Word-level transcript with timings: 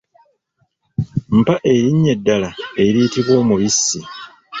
Mpa 1.37 1.55
erinnya 1.71 2.11
eddala 2.15 2.49
eriyitibwa 2.85 3.33
omubisi? 3.41 3.99